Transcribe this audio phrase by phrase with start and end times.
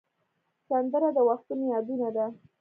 [0.67, 2.25] سندره د وختونو یادونه ده